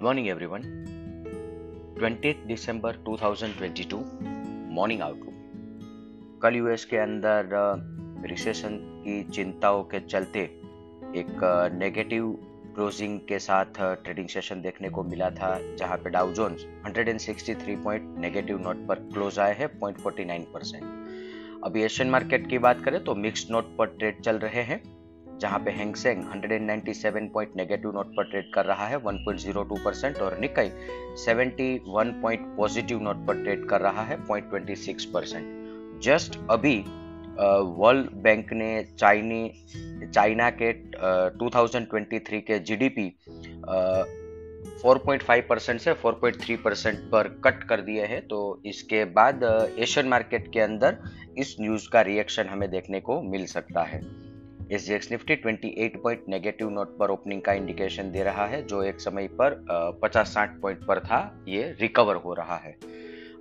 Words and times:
Good 0.00 0.06
morning 0.06 0.28
everyone 0.28 0.60
20 2.00 2.46
December 2.46 2.96
2022 3.08 3.94
morning 4.70 5.02
outlook 5.02 6.40
कल 6.42 6.54
US 6.54 6.84
के 6.84 6.96
अंदर 6.96 7.48
रिसेशन 8.26 8.70
की 9.04 9.24
चिंताओं 9.24 9.82
के 9.82 10.00
चलते 10.00 10.40
एक 11.16 11.40
नेगेटिव 11.74 12.38
क्लोजिंग 12.74 13.20
के 13.20 13.38
साथ 13.38 13.64
ट्रेडिंग 13.80 14.28
सेशन 14.28 14.60
देखने 14.60 14.88
को 14.88 15.02
मिला 15.02 15.30
था, 15.30 15.76
जहाँ 15.76 15.98
पे 15.98 16.10
Dow 16.10 16.32
Jones 16.32 16.66
163 16.86 17.84
point 17.84 18.18
negative 18.18 18.58
note 18.58 18.86
पर 18.86 18.94
क्लोज 18.94 19.38
आए 19.38 19.54
हैं 19.54 19.80
0.49 19.80 20.40
परसेंट 20.40 20.84
अभी 21.64 21.82
एशियन 21.82 22.10
मार्केट 22.10 22.46
की 22.46 22.58
बात 22.58 22.80
करें 22.84 23.04
तो 23.04 23.14
मिक्स 23.14 23.46
नोट 23.50 23.76
पर 23.76 23.86
ट्रेड 23.86 24.20
चल 24.20 24.36
रहे 24.36 24.62
हैं। 24.62 24.99
जहाँ 25.40 25.58
पे 25.58 25.70
Hang Seng 25.70 26.22
197 26.22 27.28
point 27.34 27.56
negative 27.56 27.90
note 27.90 28.06
पर 28.06 28.24
ट्रेड 28.24 28.52
कर 28.54 28.64
रहा 28.64 28.86
है 28.86 28.96
1.02 29.02 29.84
परसेंट 29.84 30.16
और 30.16 30.38
निकाई 30.38 30.70
71 31.28 32.22
पॉइंट 32.22 32.56
पॉजिटिव 32.56 33.00
नोट 33.00 33.26
पर 33.26 33.42
ट्रेड 33.42 33.68
कर 33.68 33.80
रहा 33.80 34.02
है 34.02 34.18
0.26 34.26 35.04
परसेंट 35.04 36.00
जस्ट 36.02 36.38
अभी 36.50 36.84
वर्ल्ड 37.78 38.10
बैंक 38.10 38.52
ने 38.52 38.86
चाइनी 38.98 39.52
चाइना 40.14 40.50
के 40.62 40.72
uh, 40.72 41.42
2023 41.42 42.40
के 42.40 42.58
जीडीपी 42.58 43.12
uh, 43.60 44.04
4.5 44.86 45.42
परसेंट 45.48 45.80
से 45.80 45.94
4.3 45.94 46.56
परसेंट 46.56 46.98
पर 46.98 47.28
कट 47.44 47.62
कर 47.62 47.80
दिए 47.80 48.04
हैं। 48.04 48.28
तो 48.28 48.62
इसके 48.66 49.04
बाद 49.04 49.40
एशियन 49.78 50.08
मार्केट 50.08 50.52
के 50.52 50.60
अंदर 50.60 50.96
इस 51.38 51.56
न्यूज़ 51.60 51.88
का 51.92 52.00
रिएक्शन 52.00 52.46
हमें 52.46 52.70
देखने 52.70 53.00
को 53.00 53.22
मिल 53.22 53.46
सकता 53.46 53.82
है। 53.82 54.29
एस 54.72 55.08
निफ्टी 55.10 55.36
28 55.36 55.96
पॉइंट 56.02 56.24
नेगेटिव 56.28 56.68
नोट 56.70 56.96
पर 56.98 57.10
ओपनिंग 57.10 57.40
का 57.42 57.52
इंडिकेशन 57.52 58.10
दे 58.12 58.22
रहा 58.22 58.46
है, 58.46 58.62
जो 58.66 58.82
एक 58.82 59.00
समय 59.00 59.28
पर 59.40 59.64
पचास 60.02 60.34
साठ 60.34 60.60
पॉइंट 60.60 60.84
पर 60.86 61.00
था, 61.00 61.44
ये 61.48 61.76
रिकवर 61.80 62.16
हो 62.16 62.34
रहा 62.34 62.56
है। 62.56 62.76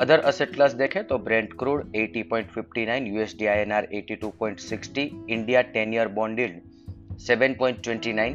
अदर 0.00 0.20
असेट 0.20 0.54
क्लास 0.54 0.72
देखें 0.74 1.04
तो 1.06 1.18
Brent 1.18 1.52
crude 1.58 1.92
80.59 1.96 3.06
USD 3.06 3.46
INR 3.46 3.88
82.60 3.94 5.08
India 5.30 5.62
10 5.72 5.94
year 5.94 6.08
bond 6.08 6.40
yield 6.40 6.60
7.29 7.20 8.34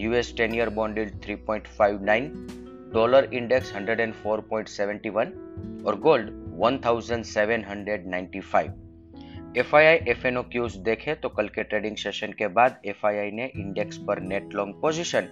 US 0.00 0.34
10 0.40 0.54
year 0.54 0.68
bond 0.70 0.98
yield 0.98 1.12
3.59 1.24 2.28
dollar 2.94 3.28
index 3.32 3.72
104.71 3.72 5.32
और 5.86 5.98
gold 6.00 6.30
1795 6.60 8.87
F 9.58 9.76
I 9.76 9.84
I 9.84 9.96
F 10.08 10.26
N 10.26 10.36
O 10.36 10.42
cues 10.42 10.76
देखे 10.76 11.14
तो 11.14 11.28
कल 11.28 11.48
के 11.48 11.62
ट्रेडिंग 11.62 11.96
सेशन 11.96 12.32
के 12.32 12.48
बाद 12.48 12.80
एफ़ 12.86 13.06
आई 13.06 13.16
आई 13.16 13.30
ने 13.30 13.52
इंडेक्स 13.56 13.96
पर 13.96 14.20
नेट 14.20 14.54
लॉन्ग 14.54 14.74
पोजिशन 14.74 15.28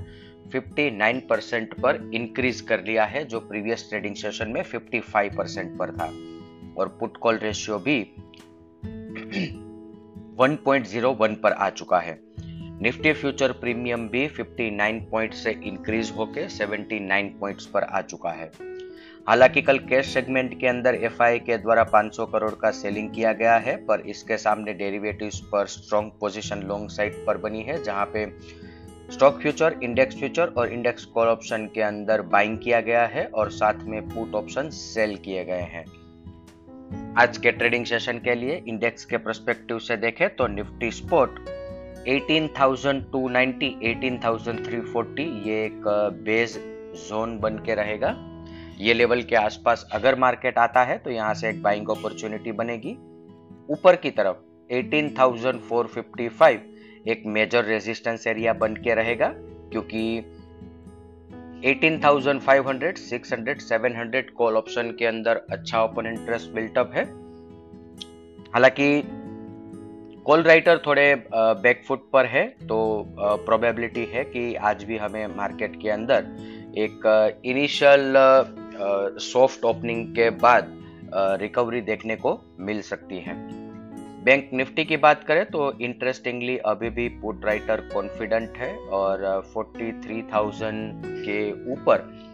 59 0.57 1.21
परसेंट 1.31 1.75
पर 1.75 2.11
इंक्रीज 2.15 2.61
कर 2.61 2.85
लिया 2.85 3.05
है, 3.05 3.25
जो 3.25 3.41
प्रीवियस 3.41 3.87
ट्रेडिंग 3.89 4.15
सेशन 4.15 4.49
में 4.49 4.63
55 4.63 5.37
परसेंट 5.37 5.79
पर 5.79 5.91
था। 5.91 6.13
और 6.79 6.89
पुट 6.89 7.17
कॉल 7.17 7.39
रेशियो 7.39 7.79
भी 7.79 8.01
1.01 10.41 11.37
पर 11.37 11.53
आ 11.53 11.71
चुका 11.71 11.99
है। 11.99 12.21
निफ्टी 12.83 13.13
फ्यूचर 13.13 13.53
प्रीमियम 13.53 14.09
भी 14.09 14.29
59 14.29 15.11
पॉइंट 15.11 15.35
से 15.35 15.51
इंक्रीज 15.51 16.11
होकर 16.17 16.49
79 16.49 17.31
पॉइंट्स 17.41 17.67
पर 17.67 17.83
आ 17.83 18.01
चुका 18.01 18.31
है। 18.31 18.51
हालाँकि 19.29 19.63
कल 19.63 19.79
कैश 19.79 20.07
सेगमेंट 20.07 20.61
के 20.61 20.67
अंदर 20.67 20.95
एफ़ 20.95 21.23
के 21.47 21.57
द्वारा 21.59 21.85
500 21.85 22.27
करोड़ 22.33 22.51
का 22.51 22.71
सेलिंग 22.71 23.11
किया 23.11 23.33
गया 23.33 23.57
है 23.57 23.77
पर 23.77 24.01
इसके 24.01 24.37
सामने 24.37 24.75
डेरिवेटिव्स 24.75 25.41
पर 25.41 25.67
स्ट्रॉन्ग 25.67 26.11
पोजीशन 26.21 26.63
लॉन्ग 26.63 26.91
साइड 26.91 27.15
पर 27.27 27.37
बनी 27.37 27.63
है 27.63 27.83
जहाँ 27.83 28.05
पे 28.07 28.27
स्टॉक 29.13 29.41
फ्यूचर 29.41 29.79
इंडेक्स 29.83 30.17
फ्यूचर 30.17 30.53
और 30.59 30.73
इंडेक्स 30.73 31.05
कॉल 31.05 31.29
ऑप्शन 31.29 31.67
के 31.75 31.83
अंदर 31.83 32.23
बाइंग 32.23 32.59
किया 32.59 32.81
गया 32.81 33.05
है 33.07 33.25
और 33.25 33.51
साथ 33.51 33.75
में 33.85 34.09
पुट 34.09 34.35
ऑप्शन 34.35 34.71
सेल 34.71 35.17
किए 35.17 35.45
गए 35.45 35.67
हैं। 35.73 35.85
आज 37.19 37.39
के 37.39 37.53
ट्रेडिंग 37.53 37.87
सेशन 37.87 38.19
के 38.19 38.35
लिए 38.35 38.63
इंडेक्स 38.69 39.05
के 39.05 39.17
परस्पेक्टिव 39.17 39.79
से 39.79 39.97
देखें 39.97 40.29
तो 40.37 40.47
निफ्टी 40.47 40.91
स्पोर्ट 40.91 41.31
18,290 42.09 43.71
18,340 43.85 45.47
ये 45.47 45.65
एक 45.65 45.83
बेस 46.25 46.59
जोन 47.09 47.39
बन 47.39 47.59
के 47.59 47.75
रहेगा। 47.75 48.36
ये 48.77 48.95
लेवल 48.95 49.23
के 49.23 49.37
आसपास 49.37 49.89
अगर 49.93 50.15
मार्केट 50.19 50.59
आता 50.59 50.83
है 50.85 50.97
तो 50.99 51.11
यहाँ 51.11 51.35
से 51.35 51.49
एक 51.49 51.63
बाइंग 51.63 51.89
अपॉर्चुनिटी 51.89 52.53
बनेगी। 52.53 52.93
ऊपर 53.71 53.97
की 53.97 54.11
तरफ़ 54.11 54.37
18,455 54.71 56.59
एक 57.09 57.23
मेजर 57.27 57.65
रेजिस्टेंस 57.65 58.27
एरिया 58.27 58.53
बन 58.53 58.75
के 58.75 58.95
रहेगा 58.95 59.29
क्योंकि 59.73 60.03
18,500, 61.67 62.99
600, 63.01 63.61
700 63.63 64.31
कॉल 64.31 64.57
ऑप्शन 64.57 64.91
के 64.99 65.07
अंदर 65.07 65.41
अच्छा 65.51 65.83
ओपन 65.85 66.07
इंटरेस्ट 66.07 66.51
बिल्टअप 66.51 66.93
है। 66.95 67.05
हालाँकि 68.55 69.03
कॉल 70.27 70.43
राइटर 70.43 70.79
थोड़े 70.87 71.15
बैकफुट 71.35 72.01
पर 72.13 72.27
है 72.27 72.47
तो 72.63 72.79
प्रोबेबिलिटी 73.19 74.05
है 74.05 74.25
कि 74.25 74.55
आज 74.55 74.85
भी 74.85 74.97
हमें 74.97 75.27
मार्केट 75.37 75.81
के 75.83 75.91
अंदर 75.91 76.19
एक 76.79 77.07
इनिशियल 77.45 78.15
सॉफ्ट 79.23 79.65
ओपनिंग 79.65 80.15
के 80.15 80.31
बाद 80.39 80.73
रिकवरी 81.41 81.81
देखने 81.83 82.17
को 82.17 82.41
मिल 82.61 82.81
सकती 82.83 83.19
है। 83.21 83.35
बैंक 84.25 84.51
निफ्टी 84.53 84.85
की 84.85 84.97
बात 84.97 85.25
करें 85.25 85.45
तो 85.47 85.79
इंटरेस्टिंगली 85.81 86.57
अभी 86.67 86.91
भी 86.91 87.09
पुट 87.21 87.45
राइटर 87.45 87.81
कॉन्फिडेंट 87.93 88.57
है 88.59 88.77
और 88.93 89.43
43,000 89.49 91.03
के 91.25 91.73
ऊपर 91.73 92.27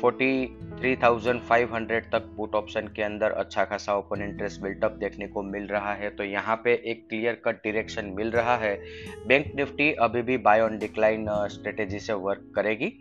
43,500 0.00 2.12
तक 2.12 2.22
पुट 2.36 2.54
ऑप्शन 2.54 2.88
के 2.96 3.02
अंदर 3.02 3.32
अच्छा 3.32 3.64
खासा 3.64 3.94
ओपन 3.94 4.22
इंटरेस्ट 4.22 4.60
बिल्टअप 4.60 4.92
देखने 4.92 5.26
को 5.26 5.42
मिल 5.42 5.66
रहा 5.66 5.94
है। 5.94 6.10
तो 6.10 6.24
यहाँ 6.24 6.60
पे 6.64 6.82
एक 6.86 7.08
क्लियर 7.08 7.42
कट 7.44 7.56
डायरेक्शन 7.56 8.12
मिल 8.16 8.30
रहा 8.30 8.56
है। 8.56 8.80
बैंक 9.26 9.52
निफ्टी 9.56 9.92
अभी 10.00 10.22
भी 10.22 10.36
बाय 10.40 10.60
ऑन 10.60 10.78
डिक्लाइन 10.78 11.48
स्ट्रेटेजी 11.48 11.98
से 11.98 12.12
वर्क 12.12 12.52
करेगी। 12.56 12.92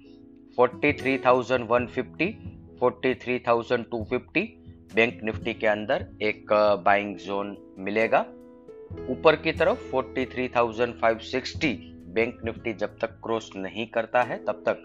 43,150, 0.57 2.27
43,250 2.79 4.45
बैंक 4.95 5.19
निफ्टी 5.23 5.53
के 5.53 5.67
अंदर 5.67 6.05
एक 6.21 6.53
बाइंग 6.85 7.15
जोन 7.17 7.55
मिलेगा। 7.79 8.19
ऊपर 9.09 9.35
की 9.35 9.51
तरफ़ 9.51 9.89
43,560 9.91 11.73
बैंक 12.15 12.41
निफ्टी 12.45 12.73
जब 12.73 12.97
तक 13.01 13.19
क्रॉस 13.23 13.49
नहीं 13.55 13.85
करता 13.87 14.21
है 14.21 14.37
तब 14.45 14.63
तक 14.67 14.77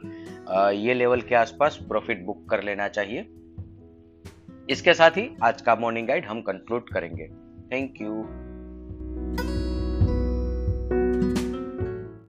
ये 0.74 0.94
लेवल 0.94 1.20
के 1.20 1.34
आसपास 1.34 1.78
प्रॉफिट 1.88 2.24
बुक 2.24 2.48
कर 2.50 2.62
लेना 2.62 2.88
चाहिए। 2.88 3.26
इसके 4.70 4.94
साथ 4.94 5.10
ही 5.10 5.30
आज 5.42 5.62
का 5.62 5.74
मॉर्निंग 5.74 6.08
गाइड 6.08 6.26
हम 6.26 6.40
कंक्लूड 6.42 6.88
करेंगे। 6.88 7.26
Thank 7.72 8.00
you 8.00 8.12